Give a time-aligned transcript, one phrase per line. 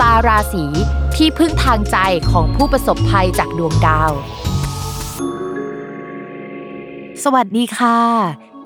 [0.00, 0.64] ตาราศี
[1.16, 1.96] ที่พึ่งทางใจ
[2.30, 4.12] ของผู้ประสบภัยจากดวงดาว
[7.24, 7.98] สวัสดีค่ะ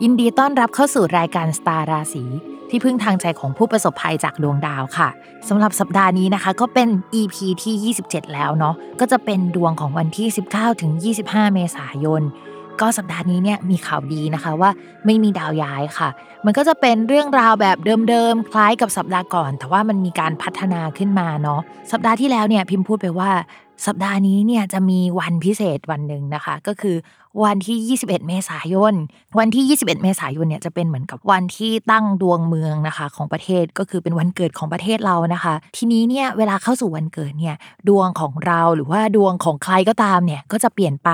[0.02, 2.24] ยินดีต้อนรับเข้าสู่รายการสตาร์ราศี
[2.70, 5.08] ที่พึ่งทางใจของผู้ประสบภัยจากดวงดาวค่ะ
[5.48, 6.88] สำหรับสัปดาห์นี้นะคะ ก็เป็น
[7.20, 10.92] EP ที่ 27 แล้วเนาะก็จะเป็นดวงของวันที่ 19ถึง
[11.24, 12.22] 25 เมษายน
[12.80, 14.70] ก็สัปดาห์นี้เนี่ยมีข่าวดีนะคะว่า
[15.06, 16.08] ไม่มีดาวย้ายค่ะ
[16.44, 17.76] มันก็จะเป็นเรื่องราวแบบ
[18.08, 21.60] เดิมๆ คล้ายกับสัปดาห์ก่อน แต่ว่ามันมีการพัฒนาขึ้นมาเนาะ
[21.92, 23.30] สัปดาห์ที่แล้วเนี่ยพิมพ์พูดไปว่า
[23.86, 26.96] สัปดาห์นี้เนี่ยจะมีวันพิเศษวันหนึ่งนะคะ ก็คือ
[27.44, 28.94] วันที่ 21 เมษายน
[29.38, 37.56] วันที่ 21 เมษายนเนี่ยจะเป็นเหมือนกับวันที่ตั้งดวงเมืองนะคะของประเทศก็คือเป็นวันเกิดของประเทศเรานะคะ ทีนี้เนี่ยเวลาเข้าสู่วันเกิดเนี่ย
[37.88, 41.10] ดวงของเราหรือว่าดวงของใครก็ตามเนี่ยก็จะเปลี่ยนไป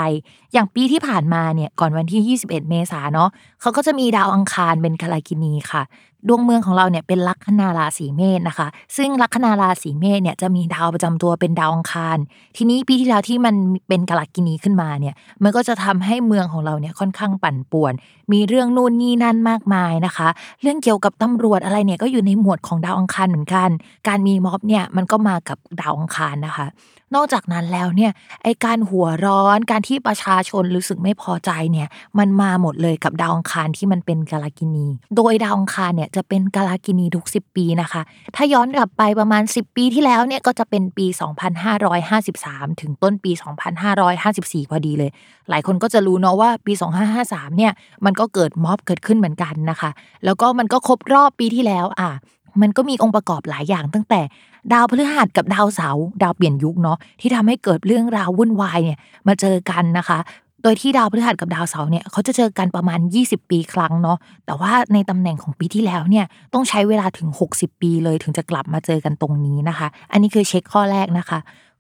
[0.53, 3.29] อย่างปีที่ผ่านมาเนี่ยก่อนวันที่ 21 เมษาเนาะ
[3.61, 5.85] เขาก็จะมีดาวอังคารเป็นกาลกินีค่ะ
[6.29, 12.19] ดวงเมืองของเราเนี่ยเป็นลัคนาราศีเมษนะคะ ซึ่งลัคนาราศีเมษเนี่ยจะมีดาวประจำตัวเป็นดาวอังคาร
[12.57, 13.55] ทีนี้ปีที่แล้วที่มัน
[13.89, 17.93] เป็นกาลกินีขึ้นมาเนี่ย มันก็จะทำให้เมืองของเราเนี่ยค่อนข้างปั่นป่วน
[18.33, 20.29] มีเรื่องนู่นนี่นั่นมากมายนะคะ
[20.63, 23.69] เรื่องเกี่ยวกับตำรวจอะไรเนี่ยก็อยู่ในหมวดของดาวอังคารเหมือนกัน
[24.09, 26.67] การมีม็อบเนี่ยมันก็มากับดาวอังคารนะคะ
[27.15, 31.89] นอกจากนั้นแล้วเนี่ยไอการหัวร้อนการที่ประชาชนรู้สึกไม่พอใจเนี่ย
[32.19, 34.87] มันมาหมดเลยกับดาวอังคารที่มันเป็นกาลกินี
[35.17, 38.03] โดยดาวอังคารเนี่ยจะเป็นกาลกินีทุก 10 ปีนะคะ
[38.37, 41.07] ถ้าย้อนกลับไปประมาณ 10 ปีที่แล้วเนี่ยก็จะเป็นปี
[41.93, 43.33] 2553 ถึงต้นปี
[43.97, 45.11] 2554 พอดีเลย
[45.51, 46.73] หลายคนก็จะรู้เนาะว่าปี
[47.15, 47.73] 2553 เนี่ย
[48.05, 49.91] มันก็เกิดม็อบเกิดขึ้นเหมือนกันนะคะ
[50.25, 52.11] แล้วก็มันก็ครบรอบปีที่แล้วอะ
[52.61, 54.21] มันก็มีองค์ประกอบหลายอย่างตั้งแต่
[54.73, 58.99] ดาวพฤหัสกับดาวเสาร์ดาวเปลี่ยนยุคเนาะที่ทำให้เกิดเรื่องราววุ่นวายเนี่ย
[59.29, 60.19] มาเจอกันนะคะ
[60.63, 71.39] โดยที่ดาวพฤหัสกับดาวเสาร์เนี่ยเขาจะเจอกันประมาณ 20 ปีครั้งเนาะแต่ว่าในตำแหน่งของปีที่แล้วเนี่ยต้องใช้เวลาถึง 60 ปีเลยถึงจะกลับมาเจอกันตรงนี้นะคะ อันนี้คือเช็คข้อแรกนะคะ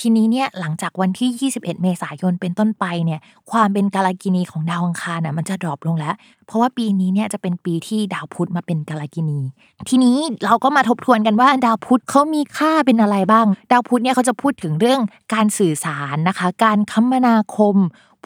[0.00, 6.14] ทีนี้เนี่ยหลังจากวันที่ 21 เมษายนเป็นต้นไปเนี่ยความเป็นกาลกินีของดาวอังคารน่ะมันจะดรอปลงแล้ว
[6.46, 9.40] เพราะว่าปีนี้เนี่ยจะเป็นปีที่ดาวพุธมาเป็นกาลกินี
[9.88, 15.00] ทีนี้เราก็มาทบทวนกันว่าดาวพุธเขามีค่าเป็นอะไรบ้าง ดาวพุธเนี่ยเขาจะพูดถึงเรื่อง
[15.34, 17.76] การสื่อสารนะคะ การคมนาคม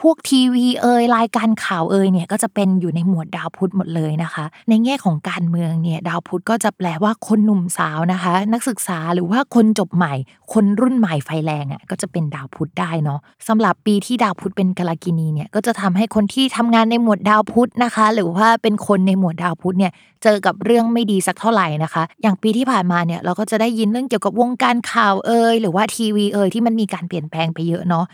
[0.01, 10.15] พวกทีวีเอ่ยรายการข่าวเอ่ยเนี่ยก็จะเป็นอยู่ในหมวดดาวพุธหมดเลยนะคะ ในแง่ของการเมืองเนี่ยดาวพุธก็จะแปลว่าคนหนุ่มสาวนะคะ นักศึกษาหรือว่าคนจบใหม่
[10.53, 19.93] คนรุ่นใหม่ไฟแรงอะก็จะเป็นดาวพุธได้เนาะสำหรับปีที่ดาวพุธเป็นกาลกินีเนี่ยก็จะทำให้คนที่ทำงานในหมวดดาวพุธนะคะ หรือว่าเป็นคนในหมวดดาวพุธเนี่ย
[20.23, 28.07] เจอกับเรื่องไม่ดีสักเท่าไหร่นะคะ อย่างปีที่ผ่านมาเนี่ยเราก็จะได้ยินเรื่องเกี่ยวกับวงการข่าวเอ่ยหรือว่าทีวีเอ่ยที่มันมีการเปลี่ยนแปลงไปเยอะเนาะ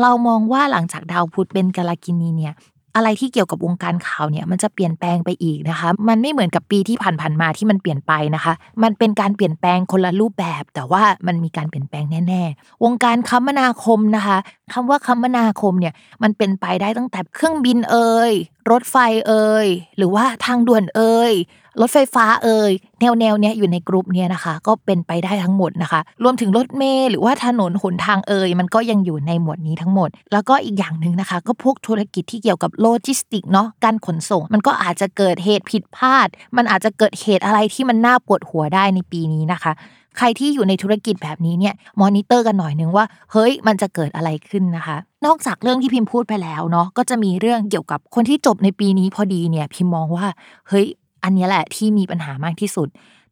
[0.00, 2.54] เรามองว่าหลังจากดาวพุธเป็นกาลกินีเนี่ย
[2.96, 8.52] อะไรที่เกี่ยวกับวงการข่าวเนี่ยมันจะเปลี่ยนแปลงไปอีกนะคะ มันไม่เหมือนกับปีที่ผ่านๆมาที่มันเปลี่ยนไปนะคะ
[8.82, 14.38] มันเป็นการเปลี่ยนแปลงคนละรูปแบบ แต่ว่ามันมีการเปลี่ยนแปลงแน่ ๆ วงการคมนาคมนะคะ
[14.74, 18.32] คำว่าคมนาคมเนี่ยมันเป็นไปได้ตั้งแต่เครื่องบินเอ่ย
[18.70, 18.96] รถไฟ
[19.28, 19.66] เอ่ย
[19.96, 21.32] หรือว่าทางด่วนเอ่ย
[21.80, 39.72] รถไฟฟ้าเอ่ยแนวแนวเนี้ยอยู่ในกลุ่มเนี้ยนะคะ ก็เป็นไปได้ทั้งหมดนะคะ รวมถึงรถเมล์หรือว่าถนนหนทางเอ่ยมันก็ยังอยู่ในหมวดนี้ทั้งหมด แล้วก็อีกอย่างหนึ่งนะคะ ก็พวกธุรกิจที่เกี่ยวกับโลจิสติกเนาะการขนส่ง มันก็อาจจะเกิดเหตุผิดพลาด มันอาจจะเกิดเหตุอะไรที่มันน่าปวดหัวได้ในปีนี้นะคะ
[40.18, 44.96] ใครที่อยู่ในธุรกิจแบบนี้เนี่ยมอนิเตอร์กันหน่อยนึงว่า เฮ้ยมันจะเกิดอะไรขึ้นนะคะ
[45.26, 50.26] นอกจากเรื่องที่พิมพ์พูดไปแล้วเนาะก็จะมีเรื่องเกี่ยวกับคนที่จบในปีนี้พอดีเนี่ยพิมมองว่า
[50.68, 50.86] เฮ้ย
[51.24, 52.88] อันนี้แหละที่มีปัญหามากที่สุด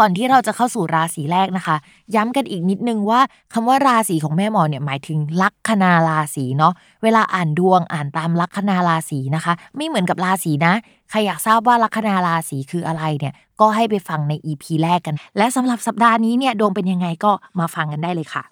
[0.00, 1.76] ก่อนที่เราจะเข้าสู่ราศีแรกนะคะ
[2.14, 3.20] ย้ำกันอีกนิดนึงว่า
[3.52, 6.72] คำว่าราศีของแม่หมอเนี่ยหมายถึงลัคนาราศีเนาะ
[7.02, 10.72] เวลาอ่านดวงอ่านตามลัคนาราศีนะคะ ไม่เหมือนกับราศีนะ
[11.10, 18.44] ใครอยากทราบว่าลัคนาราศีคืออะไรเนี่ยก็ให้ไปฟังใน EP แรกกัน และสำหรับสัปดาห์นี้เนี่ยดวงเป็นยังไงก็มาฟังกันได้เลยค่ะ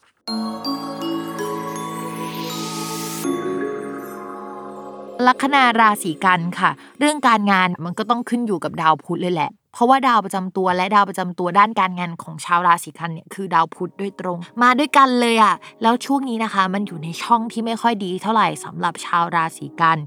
[5.26, 19.98] ลัคนาราศีกันค่ะ เรื่องการงานมันก็ต้องขึ้นอยู่กับดาวพุธเลยแหละ เพราะว่าดาวประจำตัวและดาวประจำตัวด้านการงานของชาวราศีกันเนี่ยคือดาวพุธโดยตรง มาด้วยกันเลยอะ่ะแล้วช่วงนี้นะคะ มันอยู่ในช่องที่ไม่ค่อยดีเท่าไหร่สำหรับชาวราศีกัน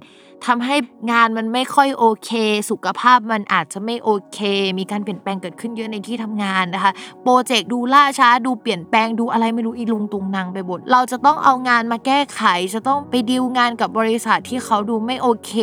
[0.45, 0.75] ทำให้
[1.11, 2.31] งานมันไม่ค่อยโอเค
[2.69, 4.39] สุขภาพมันอาจจะไม่โอเค
[4.79, 6.91] มีการเปลี่ยนแปลงเกิดขึ้นเยอะในที่ทำงานนะคะ
[7.23, 12.41] โปรเจกต์ดูล่าช้าดูเปลี่ยนแปลงดูอะไรไม่รู้อีลุงตุงนางไปหมดเราจะต้องเอางานมาแก้ไข
[12.73, 15.53] จะต้องไปดีลงานกับบริษัทที่เขาดูไม่โอเค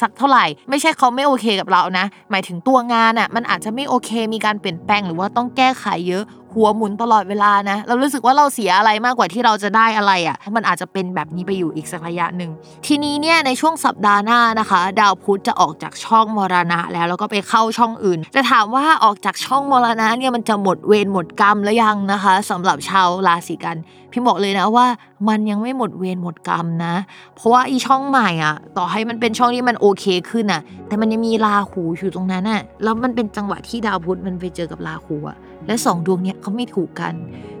[0.00, 12.50] สักเท่าไหร่ ไม่ใช่เขาไม่โอเคกับเรานะ หมายถึงตัวงานอะมันอาจจะไม่โอเค มีการเปลี่ยนแปลงหรือว่าต้องแก้ไขเยอะ หัวหมุนตลอดเวลานะ เรารู้สึกว่าเราเสียอะไรมากกว่าที่เราจะได้อะไรอะ่ะ มันอาจจะเป็นแบบนี้ไปอยู่อีกสักระยะหนึ่ง
[12.86, 23.78] ทีนี้เนี่ยในช่วงสัปดาห์หน้านะคะ ดาวพุธจะออกจากช่องมรณะแล้วแล้วก็ไปเข้าช่องอื่น จะถามว่าออกจากช่องมรณะเนี่ยมันจะหมดเวรหมดกรรมแล้วยังนะคะสำหรับชาวราศีกัน
[24.12, 24.86] พี่บอกเลยนะว่า
[25.28, 26.94] มันยังไม่หมดเวรหมดกรรมนะ
[27.36, 35.36] เพราะว่าอีช่องใหม่อะ ต่อให้มันเป็นช่องที่มันโอเคขึ้นอะ แต่มันยังมีราหูอยู่ตรงนั้นอะแล้วมันเป็นจังหวะที่ดาวพุธมันไปเจอกับราหูอะ
[35.66, 37.14] และสองดวงเนี้ยเขาไม่ถูกกัน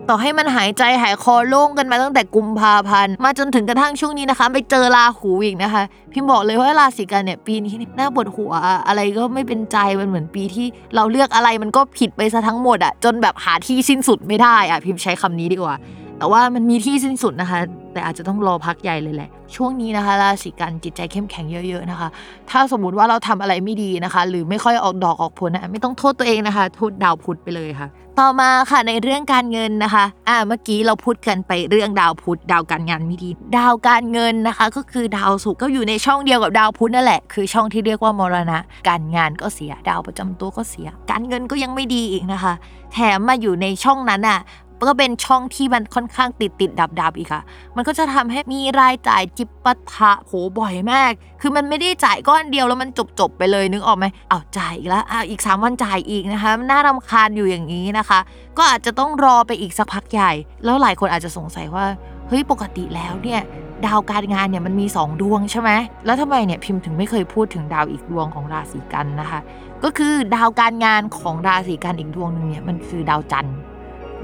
[0.08, 5.82] ต่อให้มันหายใจหายคอโล่งกันมาตั้งแต่กุมภาพันธ์มาจนถึงกระทั่งช่วงนี้นะคะ ไปเจอราหูอีกนะคะ
[6.12, 8.52] พี่บอกเลยว่าราศีกันเนี่ยปีนี้น่าปวดหัว
[8.88, 15.74] อะไรก็ไม่เป็นใจมันเหมือนปีที่ เราเลือกอะไรมันก็ผิดไปซะทั้งหมดอะจนแบบหาที่สิ้นสุดไม่ได้อะพิมใช้คำนี้ดีกว่า
[16.18, 17.58] แต่ว่ามันมีที่สิ้นสุดนะคะ
[17.92, 22.08] แต่อาจจะต้องรอพักใหญ่เลยแหละ ช่วงนี้นะคะราศีกันจิตใจเข้มแข็งเยอะๆนะคะ
[22.50, 27.88] ถ้าสมมุติว่าเราทำอะไรไม่ดีนะคะ หรือไม่ค่อยออกดอกออกผลนะไม่ต้องโทษตัวเองนะคะโทษดาวพุธไปเลยค่ะ
[28.20, 38.58] ต่อมาค่ะในเรื่องการเงินนะคะ อ่าเมื่อกี้เราพูดกันไปเรื่องดาวพุธดาวการงานไม่ดี ดาวการเงินนะคะ ก็คือดาวศุกร์ก็อยู่ในช่องเดียวกับดาวพุธนั่นแหละ คือช่องที่เรียกว่ามรณะ
[38.88, 42.52] การงานก็เสียดาวประจำตัวก็เสีย การเงินก็ยังไม่ดีอีกนะคะ
[42.92, 44.40] แถมมาอยู่ในช่องนั้นอะ
[44.88, 47.42] ก็เป็นช่องที่มันค่อนข้างติดติดดับดับอีกค่ะ
[47.76, 58.18] มันก็จะทำให้มีรายจ่ายจิปปะทะโหบ่อยมาก คือมันไม่ได้จ่ายก้อนเดียวแล้วมันจบจบไปเลยนึกออกไหมอ้าวจ่ายอีกแล้วอ้าวอีกสามวันจ่ายอีกนะคะมันน่ารำคาญอยู่อย่างนี้นะคะ
[58.58, 60.32] ก็อาจจะต้องรอไปอีกสักพักใหญ่
[60.64, 61.84] แล้วหลายคนอาจจะสงสัยว่า
[62.28, 63.40] เฮ้ยปกติแล้วเนี่ย
[63.86, 65.70] ดาวการงานเนี่ยมันมี 2 ดวงใช่ไหม
[66.06, 69.40] แล้วทำไมเนี่ยพิมพ์ถึงไม่เคยพูดถึงดาวอีกดวงของราศีกันนะคะ
[69.84, 73.56] ก็คือดาวการงานของราศีกันอีกดวงหนึ่งเนี่ยมันคือดาวจันทร์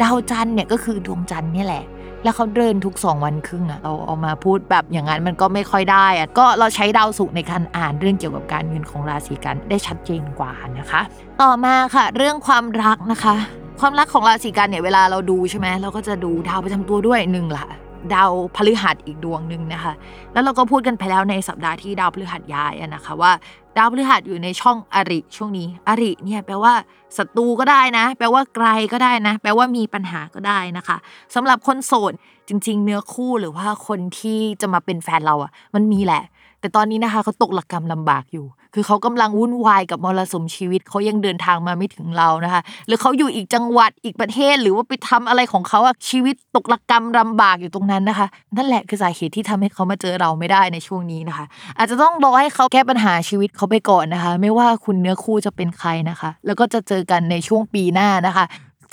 [0.03, 1.85] ดาวจันทร์เนี่ยก็คือดวงจันทร์นี่แหละ
[2.25, 11.01] แล้วเขาเดินทุกสองวันครึ่งอะเราเอามาพูดแบบอย่างนั้นมันก็ไม่ค่อยได้อะก็เราใช้ดาวศุกร์ในการอ่านเรื่องเกี่ยวกับการเงินของราศีกันได้ชัดเจนกว่านะคะ
[11.43, 13.34] ต่อมาค่ะ เรื่องความรักนะคะ
[13.81, 17.67] ความรักของราศีกันเนี่ยเวลาเราดูใช่ไหมเราก็จะดูดาวประจำตัวด้วยหนึ่งละ
[18.14, 19.93] ดาวพฤหัสอีกดวงหนึ่งนะคะ
[20.32, 23.32] แล้วเราก็พูดกันไปแล้วในสัปดาห์ที่ดาวพฤหัสย้ายนะคะว่า
[23.76, 26.74] ดาวพฤหัสอยู่ในช่องอริช่วงนี้ อริเนี่ยแปลว่า
[27.17, 30.96] ศัตรูก็ได้นะ แปลว่าไกลก็ได้นะ แปลว่ามีปัญหาก็ได้นะคะ
[31.34, 32.12] สำหรับคนโสด
[32.48, 36.22] จริง ๆ เนื้อคู่หรือว่าคนที่จะมาเป็นแฟนเราอะมันมีแหละ
[36.60, 51.44] แต่ตอนนี้นะคะเขาตกหลักกรรมลำบากอยู่ คือเขากำลังวุ่นวายกับมรสุมชีวิตเขายังเดินทางมาไม่ถึงเรานะคะ หรือเขาอยู่อีกจังหวัดอีกประเทศหรือว่าไปทำอะไรของเขาอะชีวิตตกหลักกรรมลำบากอยู่ตรงนั้นนะคะ นั่นแหละคือสาเหตุที่ทำให้เขามาเจอเราไม่ได้ในช่วงนี้นะคะ
[51.79, 58.44] อาจจะต้องรอให้เขาแก้ปัญหาชีวิตเขาไปก่อนนะคะ ไม่ว่าคุณเนื้อคู่จะเป็นใครนะคะ แล้วก็จะเจอกันในช่วงปีหน้านะคะ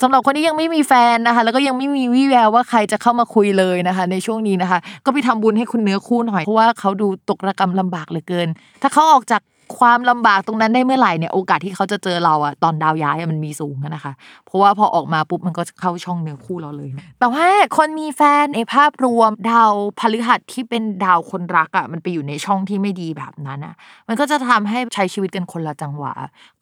[0.02, 8.48] สำหรับคนที่ยังไม่มีแฟนนะคะ แล้วก็ยังไม่มีวี่แววว่าใครจะเข้ามาคุยเลยนะคะ ในช่วงนี้นะคะ ก็ไปทำบุญให้คุณเนื้อคู่หน่อยเพราะว่าเขาดูตกระกรรมลำบากเหลือเกิน
[8.82, 9.42] ถ้าเขาออกจาก
[9.78, 14.12] ความลำบากตรงนั้นได้เมื่อไหร่เนี่ยโอกาสที่เขาจะเจอเราอะตอนดาวย้ายมันมีสูงนะคะ
[14.46, 16.88] เพราะว่าพอออกมาปุ๊บมันก็เข้าช่องเนื้อคู่เราเลย
[17.20, 17.46] แต่ว่า
[17.76, 23.74] คนมีแฟนในภาพรวมดาวพฤหัสที่เป็นดาวคนรักอะมันไปอยู่ในช่องที่ไม่ดีแบบนั้นอะ
[24.08, 26.12] มันก็จะทำให้ใช้ชีวิตกันคนละจังหวะ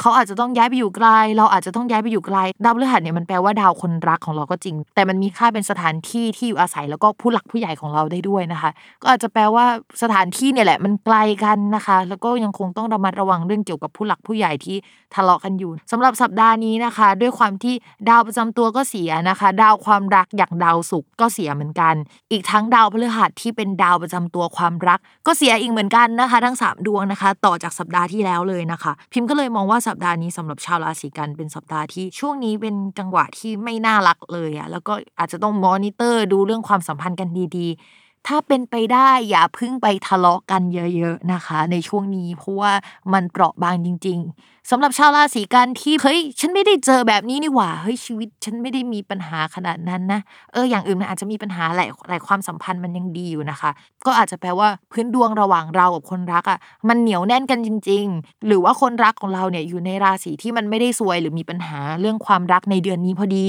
[0.01, 8.71] เขาอาจจะต้องย้ายไปอยู่ไกล เราอาจจะต้องย้ายไปอยู่ไกล ดาวพฤหัสเนี่ยมันแปลว่าดาวคนรักของเราก็จริง แต่มันมีค่าเป็นสถานที่ที่อยู่อาศัยแล้วก็ผู้หลักผู้ใหญ่ของเราได้ด้วยนะคะ
[9.03, 9.65] ก็อาจจะแปลว่า
[10.03, 14.77] สถานที่เนี่ยแหละมันไกลกันนะคะ แล้วก็ยังคงต้องระมัดระวังเรื่องเกี่ยวกับผู้หลักผู้ใหญ่ที่
[15.15, 17.75] ทะเลาะกันอยู่สำหรับสัปดาห์นี้นะคะ ด้วยความที่
[18.09, 21.95] ดาวประจำตัวก็เสียนะคะ ดาวความรักอย่างดาวศุกร์ก็เสียเหมือนกัน
[22.31, 37.79] อีกทั้งดาวพฤหัสที่เป็นดาวประจำตัวความรัก ก็เสียอีกเหมือนกันนะคะ ทั้ง 3 ดวงนะคะ ต่อจากสัปดาห์ที่แล้วเลยนะคะ พิมพ์ก็เลยมองว่าสัปดาห์นี้สำหรับชาวราศีกันเป็นสัปดาห์ที่ช่วงนี้เป็นจังหวะที่ไม่น่ารักเลยอะแล้วก็อาจจะต้องมอนิเตอร์ดูเรื่องความสัมพันธ์กันดีๆ
[38.27, 42.73] ถ้าเป็นไปได้อย่าพึ่งไปทะเลาะกันเยอะ ๆนะคะ ในช่วงนี้เพราะว่า
[43.13, 50.21] มันเปราะบางจริง ๆ สำหรับชาวราศีกันที่เฮ้ยฉันไม่ได้เจอแบบนี้นี่หว่าเฮ้ยชีวิตฉันไม่ได้มีปัญหาขนาดนั้นนะ
[50.53, 53.71] เอออย่างอื่นมันอาจจะมีปัญหาหลายหลายความสัมพันธ์มันยังดีอยู่นะคะ
[54.07, 63.49] ก็อาจจะแปลว่าพื้นดวงระหว่างเรากับคนรักอะมันเหนียวแน่นกันจริง ๆ หรือว่าคนรักของเราเนี่ยอยู่ในราศีที่มันไม่ได้ซวยหรือมีปัญหาเรื่องความรักในเดือนนี้พอดี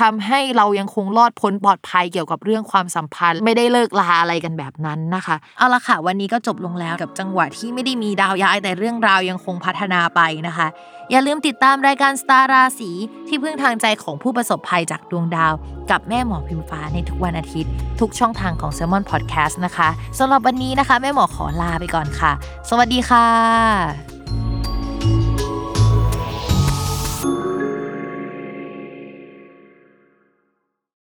[0.00, 10.68] ทำให้เรายังคงรอดพ้นปลอดภัยเกี่ยวกับเรื่องความสัมพันธ์ ไม่ได้เลิกลาอะไรกันแบบนั้นนะคะเอาละค่ะวันนี้ก็จบลงแล้วกับจังหวะที่ไม่ได้มีดาวย้ายแต่เรื่องราวยังคงพัฒนาไปนะคะ
[11.10, 12.90] อย่าลืมติดตามรายการสตาราสี
[13.28, 15.52] ที่พึ่งทางใจของผู้ประสบภัยจากดวงดาว
[15.90, 19.88] กับแม่หมอพิมฟ้าในทุกวันอาทิตย์ ทุกช่องทางของ s ซ l m o n Podcast นะคะ
[20.18, 22.32] สำหรับวันนี้นะคะ แม่หมอขอลาไปก่อนค่ะ
[22.68, 24.07] สวัสดีค่ะ